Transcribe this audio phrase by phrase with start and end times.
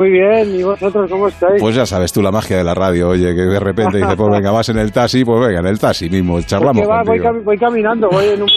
[0.00, 1.60] Muy bien, ¿y vosotros cómo estáis?
[1.60, 4.30] Pues ya sabes tú la magia de la radio, oye, que de repente dice, pues
[4.30, 7.24] venga, vas en el taxi, pues venga, en el taxi mismo, charlamos va, voy, contigo.
[7.34, 8.48] cami- voy caminando, voy en un...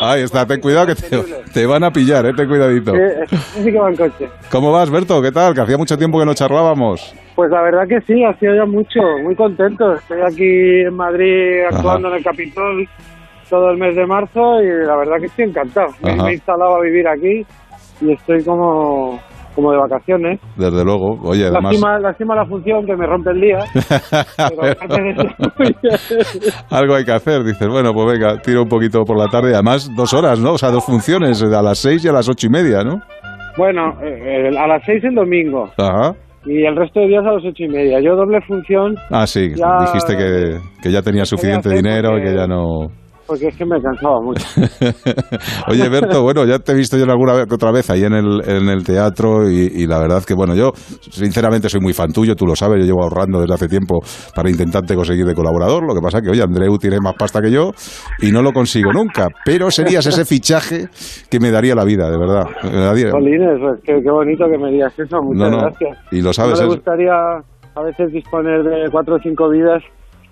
[0.00, 1.18] Ahí está, ten cuidado que te,
[1.52, 2.94] te van a pillar, eh, ten cuidadito.
[2.94, 4.30] Eh, sí que va en coche.
[4.50, 5.20] ¿Cómo vas, Berto?
[5.20, 5.52] ¿Qué tal?
[5.54, 7.14] Que hacía mucho tiempo que no charlábamos.
[7.34, 9.92] Pues la verdad que sí, ha sido ya mucho, muy contento.
[9.92, 12.88] Estoy aquí en Madrid actuando en el Capitol
[13.50, 15.88] todo el mes de marzo y la verdad que estoy encantado.
[16.02, 17.44] Me he instalado a vivir aquí
[18.00, 19.20] y estoy como,
[19.58, 20.40] como de vacaciones.
[20.56, 21.64] Desde luego, oye, además...
[21.72, 23.58] Lástima, lástima la función que me rompe el día.
[26.70, 29.90] Algo hay que hacer, dices, bueno, pues venga, tiro un poquito por la tarde, además
[29.96, 30.52] dos horas, ¿no?
[30.52, 33.00] O sea, dos funciones, a las seis y a las ocho y media, ¿no?
[33.56, 36.12] Bueno, eh, eh, a las seis el domingo Ajá.
[36.46, 37.98] y el resto de días a las ocho y media.
[38.00, 42.34] Yo doble función Ah, sí, Ya- dijiste que, que ya tenías suficiente dinero y que
[42.36, 42.86] ya no...
[43.28, 44.44] porque es que me cansaba mucho.
[45.68, 48.42] Oye, Berto, bueno, ya te he visto yo alguna vez, otra vez ahí en el,
[48.44, 50.72] en el teatro y, y la verdad que, bueno, yo
[51.10, 54.00] sinceramente soy muy fan tuyo, tú lo sabes, yo llevo ahorrando desde hace tiempo
[54.34, 57.50] para intentarte conseguir de colaborador, lo que pasa que, oye, Andreu tiene más pasta que
[57.50, 57.70] yo
[58.20, 60.88] y no lo consigo nunca, pero serías ese fichaje
[61.30, 62.44] que me daría la vida, de verdad.
[62.64, 65.98] Me daría- Jolines, pues qué, qué bonito que me digas eso, muchas No, no, gracias.
[66.10, 67.12] y lo sabes, No me gustaría
[67.74, 69.82] a veces disponer de cuatro o cinco vidas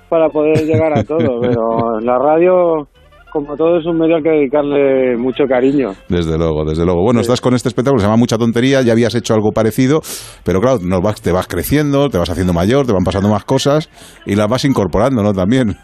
[0.09, 2.89] para poder llegar a todo, pero la radio,
[3.33, 5.91] como todo, es un medio al que dedicarle mucho cariño.
[6.09, 7.03] Desde luego, desde luego.
[7.03, 10.01] Bueno, estás con este espectáculo, se llama Mucha Tontería, ya habías hecho algo parecido,
[10.45, 13.45] pero claro, nos vas, te vas creciendo, te vas haciendo mayor, te van pasando más
[13.45, 13.91] cosas
[14.27, 15.33] y las vas incorporando, ¿no?
[15.33, 15.75] También.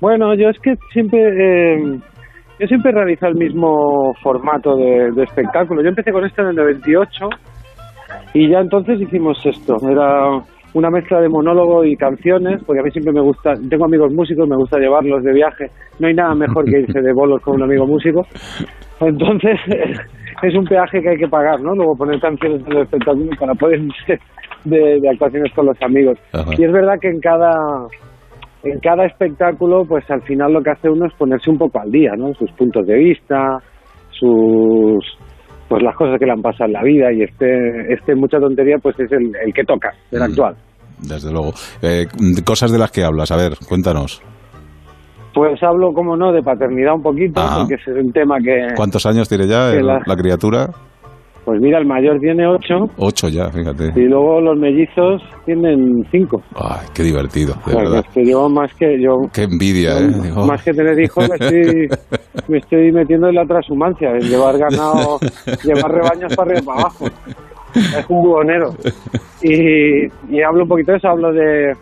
[0.00, 1.20] Bueno, yo es que siempre...
[1.20, 1.98] eh,
[2.60, 5.82] yo siempre he realizado el mismo formato de, de espectáculo.
[5.82, 7.28] Yo empecé con esto en el 98
[8.34, 9.76] y ya entonces hicimos esto.
[9.90, 10.38] Era
[10.74, 14.48] una mezcla de monólogo y canciones, porque a mí siempre me gusta, tengo amigos músicos,
[14.48, 15.66] me gusta llevarlos de viaje.
[15.98, 18.22] No hay nada mejor que irse de bolos con un amigo músico.
[19.00, 19.58] Entonces
[20.42, 21.74] es un peaje que hay que pagar, ¿no?
[21.74, 24.18] Luego poner canciones en el espectáculo para poder irse
[24.64, 26.18] de, de actuaciones con los amigos.
[26.32, 26.50] Ajá.
[26.56, 27.52] Y es verdad que en cada
[28.64, 31.90] en cada espectáculo, pues al final lo que hace uno es ponerse un poco al
[31.90, 32.32] día, ¿no?
[32.34, 33.58] Sus puntos de vista,
[34.10, 35.18] sus
[35.68, 38.76] pues las cosas que le han pasado en la vida y este este mucha tontería
[38.80, 40.54] pues es el, el que toca, el actual.
[41.02, 41.52] Desde luego.
[41.82, 42.06] Eh,
[42.44, 44.22] cosas de las que hablas, a ver, cuéntanos.
[45.34, 47.60] Pues hablo, como no, de paternidad un poquito, Ajá.
[47.60, 50.68] porque ese es un tema que, ¿Cuántos años tiene ya el- la- la criatura?
[51.44, 53.92] pues mira, el mayor tiene ocho Ocho ya, fíjate.
[53.96, 56.40] y luego los mellizos tienen cinco.
[56.54, 58.04] Ay, qué divertido, de verdad.
[58.06, 60.08] es que yo más que yo Qué envidia, ¿eh?
[60.22, 61.88] Digo, más que tener hijos me estoy,
[62.48, 65.18] me estoy metiendo en la transhumancia, en llevar ganado,
[65.64, 67.06] llevar rebaños para arriba y para abajo.
[67.74, 68.74] Es un buhonero.
[69.42, 71.72] Y, y hablo un poquito de eso, hablo de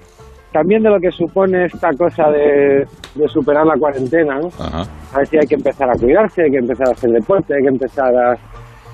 [0.53, 4.49] también de lo que supone esta cosa de, de superar la cuarentena, ¿no?
[4.59, 4.83] Ajá.
[5.13, 7.63] A ver si hay que empezar a cuidarse, hay que empezar a hacer deporte, hay
[7.63, 8.37] que empezar a...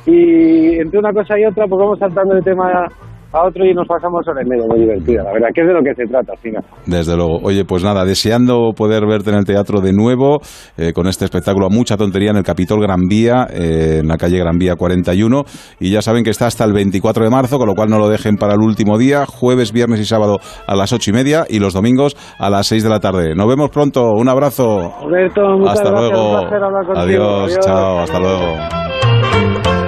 [0.05, 2.87] Y entre una cosa y otra, pues vamos saltando de tema
[3.37, 5.73] a otro y nos pasamos horas y media muy divertida, la verdad, que es de
[5.75, 6.65] lo que se trata al final.
[6.87, 7.39] Desde luego.
[7.43, 10.39] Oye, pues nada, deseando poder verte en el teatro de nuevo
[10.77, 14.17] eh, con este espectáculo a mucha tontería en el Capitol Gran Vía, eh, en la
[14.17, 15.43] calle Gran Vía 41.
[15.81, 18.09] Y ya saben que está hasta el 24 de marzo, con lo cual no lo
[18.09, 21.59] dejen para el último día, jueves, viernes y sábado a las ocho y media y
[21.59, 23.35] los domingos a las 6 de la tarde.
[23.35, 24.13] Nos vemos pronto.
[24.13, 24.95] Un abrazo.
[25.03, 26.35] Alberto, muchas Hasta gracias, luego.
[26.35, 27.25] un placer hablar contigo.
[27.25, 29.86] Adiós, chao, hasta luego.